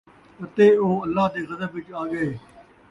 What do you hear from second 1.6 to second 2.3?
وِچ آڳئے،